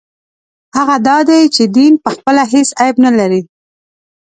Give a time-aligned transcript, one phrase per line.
[0.77, 3.41] هغه دا دی چې دین پخپله هېڅ عیب نه لري.